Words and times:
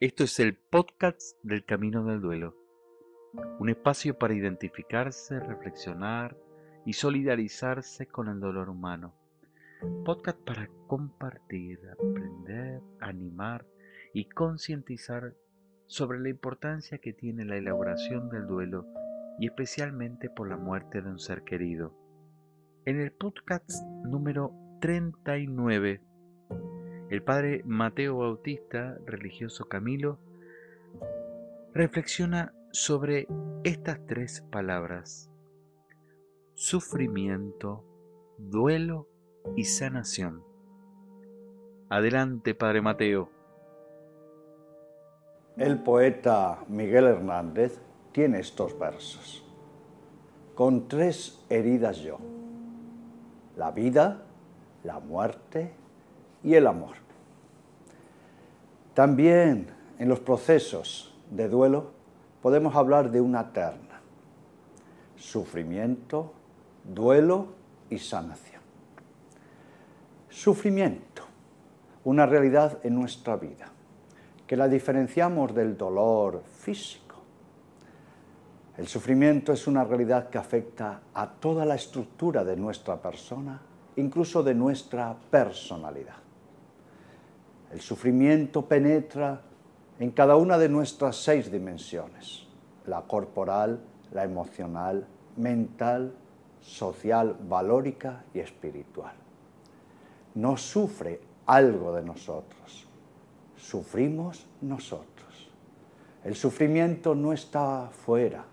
Esto 0.00 0.24
es 0.24 0.40
el 0.40 0.54
podcast 0.54 1.36
del 1.42 1.66
Camino 1.66 2.02
del 2.02 2.22
Duelo, 2.22 2.56
un 3.58 3.68
espacio 3.68 4.16
para 4.16 4.32
identificarse, 4.32 5.38
reflexionar 5.38 6.38
y 6.86 6.94
solidarizarse 6.94 8.06
con 8.06 8.28
el 8.28 8.40
dolor 8.40 8.70
humano. 8.70 9.14
Podcast 10.06 10.38
para 10.38 10.70
compartir, 10.86 11.80
aprender, 11.92 12.80
animar 12.98 13.66
y 14.14 14.24
concientizar 14.30 15.34
sobre 15.86 16.18
la 16.18 16.30
importancia 16.30 16.96
que 16.96 17.12
tiene 17.12 17.44
la 17.44 17.58
elaboración 17.58 18.30
del 18.30 18.46
duelo 18.46 18.86
y 19.38 19.48
especialmente 19.48 20.30
por 20.30 20.48
la 20.48 20.56
muerte 20.56 21.02
de 21.02 21.10
un 21.10 21.18
ser 21.18 21.42
querido. 21.42 21.94
En 22.86 22.98
el 22.98 23.12
podcast 23.12 23.70
número 24.06 24.54
39 24.80 26.00
el 27.10 27.24
padre 27.24 27.62
Mateo 27.64 28.18
Bautista, 28.18 28.96
religioso 29.04 29.64
Camilo, 29.66 30.20
reflexiona 31.74 32.54
sobre 32.70 33.26
estas 33.64 34.06
tres 34.06 34.46
palabras, 34.52 35.28
sufrimiento, 36.54 37.84
duelo 38.38 39.08
y 39.56 39.64
sanación. 39.64 40.44
Adelante, 41.88 42.54
padre 42.54 42.80
Mateo. 42.80 43.28
El 45.56 45.82
poeta 45.82 46.64
Miguel 46.68 47.06
Hernández 47.06 47.80
tiene 48.12 48.38
estos 48.38 48.78
versos. 48.78 49.44
Con 50.54 50.86
tres 50.86 51.44
heridas 51.50 51.98
yo, 51.98 52.18
la 53.56 53.72
vida, 53.72 54.22
la 54.84 55.00
muerte 55.00 55.79
y 56.42 56.54
el 56.54 56.66
amor. 56.66 56.96
También 58.94 59.68
en 59.98 60.08
los 60.08 60.20
procesos 60.20 61.14
de 61.30 61.48
duelo 61.48 61.92
podemos 62.42 62.74
hablar 62.74 63.10
de 63.10 63.20
una 63.20 63.52
terna, 63.52 64.00
sufrimiento, 65.16 66.32
duelo 66.84 67.48
y 67.88 67.98
sanación. 67.98 68.60
Sufrimiento, 70.28 71.22
una 72.04 72.26
realidad 72.26 72.78
en 72.82 72.94
nuestra 72.94 73.36
vida, 73.36 73.66
que 74.46 74.56
la 74.56 74.68
diferenciamos 74.68 75.54
del 75.54 75.76
dolor 75.76 76.42
físico. 76.44 77.16
El 78.76 78.88
sufrimiento 78.88 79.52
es 79.52 79.66
una 79.66 79.84
realidad 79.84 80.30
que 80.30 80.38
afecta 80.38 81.02
a 81.12 81.28
toda 81.28 81.66
la 81.66 81.74
estructura 81.74 82.44
de 82.44 82.56
nuestra 82.56 82.96
persona, 82.96 83.60
incluso 83.96 84.42
de 84.42 84.54
nuestra 84.54 85.14
personalidad. 85.30 86.29
El 87.70 87.80
sufrimiento 87.80 88.66
penetra 88.66 89.42
en 90.00 90.10
cada 90.10 90.36
una 90.36 90.58
de 90.58 90.68
nuestras 90.68 91.16
seis 91.16 91.52
dimensiones, 91.52 92.46
la 92.86 93.02
corporal, 93.02 93.80
la 94.12 94.24
emocional, 94.24 95.06
mental, 95.36 96.12
social, 96.60 97.36
valórica 97.48 98.24
y 98.34 98.40
espiritual. 98.40 99.12
No 100.34 100.56
sufre 100.56 101.20
algo 101.46 101.94
de 101.94 102.02
nosotros, 102.02 102.88
sufrimos 103.56 104.46
nosotros. 104.60 105.50
El 106.24 106.34
sufrimiento 106.34 107.14
no 107.14 107.32
está 107.32 107.88
fuera, 107.92 108.44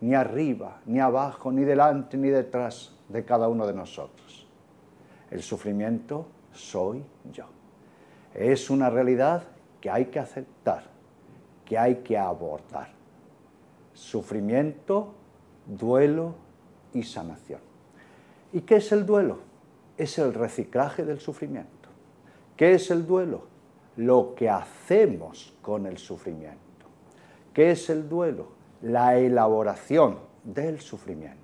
ni 0.00 0.14
arriba, 0.14 0.80
ni 0.86 1.00
abajo, 1.00 1.52
ni 1.52 1.64
delante, 1.64 2.16
ni 2.16 2.28
detrás 2.28 2.96
de 3.08 3.24
cada 3.24 3.48
uno 3.48 3.66
de 3.66 3.74
nosotros. 3.74 4.46
El 5.30 5.42
sufrimiento 5.42 6.26
soy 6.52 7.04
yo. 7.32 7.46
Es 8.34 8.68
una 8.68 8.90
realidad 8.90 9.44
que 9.80 9.88
hay 9.88 10.06
que 10.06 10.18
aceptar, 10.18 10.82
que 11.64 11.78
hay 11.78 11.96
que 11.96 12.18
abordar. 12.18 12.88
Sufrimiento, 13.92 15.14
duelo 15.66 16.34
y 16.92 17.04
sanación. 17.04 17.60
¿Y 18.52 18.62
qué 18.62 18.76
es 18.76 18.90
el 18.90 19.06
duelo? 19.06 19.38
Es 19.96 20.18
el 20.18 20.34
reciclaje 20.34 21.04
del 21.04 21.20
sufrimiento. 21.20 21.70
¿Qué 22.56 22.72
es 22.72 22.90
el 22.90 23.06
duelo? 23.06 23.46
Lo 23.96 24.34
que 24.34 24.50
hacemos 24.50 25.54
con 25.62 25.86
el 25.86 25.98
sufrimiento. 25.98 26.58
¿Qué 27.52 27.70
es 27.70 27.88
el 27.88 28.08
duelo? 28.08 28.48
La 28.82 29.16
elaboración 29.16 30.18
del 30.42 30.80
sufrimiento. 30.80 31.38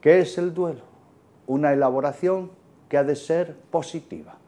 ¿Qué 0.00 0.20
es 0.20 0.38
el 0.38 0.54
duelo? 0.54 0.82
Una 1.48 1.72
elaboración 1.72 2.52
que 2.88 2.96
ha 2.96 3.02
de 3.02 3.16
ser 3.16 3.56
positiva 3.56 4.38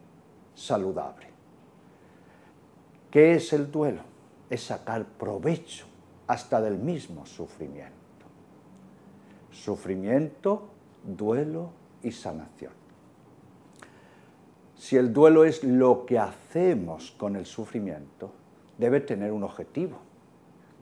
saludable. 0.55 1.27
¿Qué 3.11 3.34
es 3.34 3.53
el 3.53 3.71
duelo? 3.71 4.03
Es 4.49 4.65
sacar 4.65 5.05
provecho 5.05 5.87
hasta 6.27 6.61
del 6.61 6.78
mismo 6.78 7.27
sufrimiento. 7.27 7.97
Sufrimiento, 9.50 10.69
duelo 11.05 11.71
y 12.03 12.12
sanación. 12.12 12.72
Si 14.77 14.97
el 14.97 15.12
duelo 15.12 15.44
es 15.44 15.62
lo 15.65 16.06
que 16.06 16.19
hacemos 16.19 17.11
con 17.12 17.37
el 17.37 17.47
sufrimiento, 17.47 18.32
debe 18.78 19.00
tener 19.00 19.32
un 19.32 19.43
objetivo. 19.43 19.99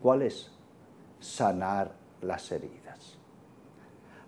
¿Cuál 0.00 0.22
es? 0.22 0.52
Sanar 1.18 1.92
las 2.22 2.52
heridas. 2.52 3.16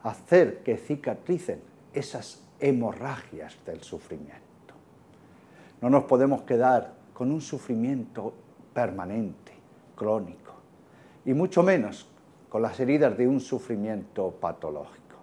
Hacer 0.02 0.62
que 0.62 0.76
cicatricen 0.76 1.62
esas 1.92 2.42
hemorragias 2.58 3.56
del 3.64 3.82
sufrimiento. 3.82 4.49
No 5.80 5.88
nos 5.88 6.04
podemos 6.04 6.42
quedar 6.42 6.92
con 7.14 7.32
un 7.32 7.40
sufrimiento 7.40 8.34
permanente, 8.74 9.52
crónico, 9.96 10.52
y 11.24 11.32
mucho 11.32 11.62
menos 11.62 12.08
con 12.48 12.62
las 12.62 12.78
heridas 12.80 13.16
de 13.16 13.26
un 13.26 13.40
sufrimiento 13.40 14.30
patológico. 14.32 15.16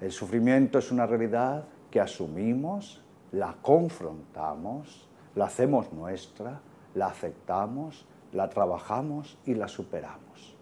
El 0.00 0.10
sufrimiento 0.10 0.78
es 0.78 0.90
una 0.90 1.06
realidad 1.06 1.64
que 1.90 2.00
asumimos, 2.00 3.02
la 3.30 3.56
confrontamos, 3.62 5.08
la 5.34 5.44
hacemos 5.44 5.92
nuestra, 5.92 6.60
la 6.94 7.06
aceptamos, 7.06 8.06
la 8.32 8.48
trabajamos 8.48 9.38
y 9.46 9.54
la 9.54 9.68
superamos. 9.68 10.56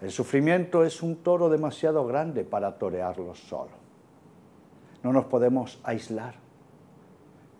El 0.00 0.10
sufrimiento 0.10 0.84
es 0.84 1.02
un 1.02 1.16
toro 1.16 1.48
demasiado 1.48 2.06
grande 2.06 2.44
para 2.44 2.78
torearlo 2.78 3.34
solo. 3.34 3.70
No 5.02 5.12
nos 5.12 5.26
podemos 5.26 5.80
aislar 5.84 6.45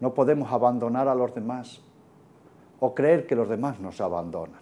no 0.01 0.15
podemos 0.15 0.53
abandonar 0.53 1.09
a 1.09 1.15
los 1.15 1.35
demás 1.35 1.81
o 2.81 2.95
creer 2.95 3.27
que 3.27 3.35
los 3.35 3.49
demás 3.49 3.81
nos 3.81 4.01
abandonan. 4.01 4.61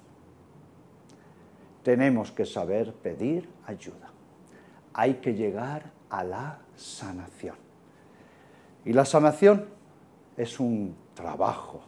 Tenemos 1.82 2.30
que 2.30 2.46
saber 2.46 2.94
pedir 2.94 3.48
ayuda. 3.66 4.10
Hay 4.92 5.14
que 5.14 5.34
llegar 5.34 5.90
a 6.08 6.24
la 6.24 6.58
sanación. 6.76 7.56
Y 8.84 8.92
la 8.92 9.04
sanación 9.04 9.66
es 10.36 10.60
un 10.60 10.96
trabajo 11.14 11.82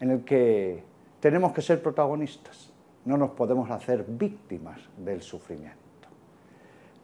en 0.00 0.10
el 0.10 0.24
que 0.24 0.84
tenemos 1.20 1.52
que 1.52 1.62
ser 1.62 1.82
protagonistas. 1.82 2.70
No 3.04 3.16
nos 3.16 3.30
podemos 3.30 3.70
hacer 3.70 4.04
víctimas 4.06 4.80
del 4.98 5.22
sufrimiento. 5.22 5.78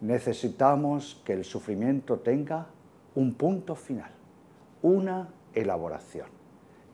Necesitamos 0.01 1.21
que 1.25 1.33
el 1.33 1.45
sufrimiento 1.45 2.19
tenga 2.19 2.67
un 3.15 3.33
punto 3.33 3.75
final, 3.75 4.11
una 4.81 5.27
elaboración 5.53 6.27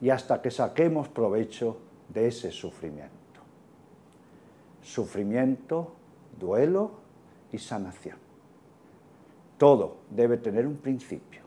y 0.01 0.09
hasta 0.09 0.41
que 0.41 0.51
saquemos 0.51 1.07
provecho 1.09 1.77
de 2.09 2.27
ese 2.27 2.51
sufrimiento. 2.51 3.15
Sufrimiento, 4.81 5.93
duelo 6.39 6.91
y 7.51 7.57
sanación. 7.57 8.17
Todo 9.57 9.97
debe 10.09 10.37
tener 10.37 10.67
un 10.67 10.77
principio. 10.77 11.41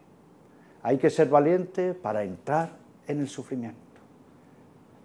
Hay 0.82 0.98
que 0.98 1.10
ser 1.10 1.28
valiente 1.28 1.94
para 1.94 2.24
entrar 2.24 2.72
en 3.06 3.20
el 3.20 3.28
sufrimiento, 3.28 3.78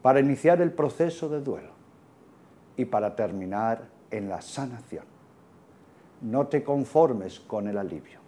para 0.02 0.20
iniciar 0.20 0.62
el 0.62 0.72
proceso 0.72 1.30
de 1.30 1.42
duelo 1.42 1.72
y 2.78 2.86
para 2.86 3.16
terminar 3.16 3.90
en 4.10 4.30
la 4.30 4.42
sanación. 4.42 5.06
No 6.22 6.48
te 6.48 6.64
conformes 6.64 7.40
con 7.40 7.68
el 7.68 7.78
alivio. 7.78 8.20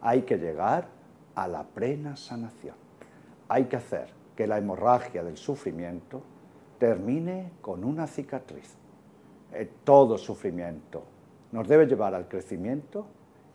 Hay 0.00 0.22
que 0.22 0.38
llegar 0.38 0.88
a 1.34 1.46
la 1.46 1.64
plena 1.64 2.16
sanación 2.16 2.89
hay 3.50 3.64
que 3.64 3.76
hacer 3.76 4.06
que 4.36 4.46
la 4.46 4.58
hemorragia 4.58 5.24
del 5.24 5.36
sufrimiento 5.36 6.22
termine 6.78 7.50
con 7.60 7.82
una 7.82 8.06
cicatriz. 8.06 8.76
Eh, 9.52 9.68
todo 9.82 10.16
sufrimiento 10.16 11.02
nos 11.50 11.66
debe 11.66 11.86
llevar 11.86 12.14
al 12.14 12.28
crecimiento 12.28 13.06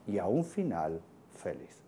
y 0.05 0.17
a 0.17 0.27
un 0.27 0.43
final 0.43 0.99
feliz. 1.31 1.84